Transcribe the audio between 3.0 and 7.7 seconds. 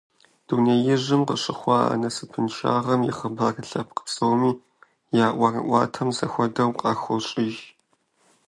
и хъыбар лъэпкъ псоми я ӀуэрыӀуатэм зэхуэдэу къахощыж.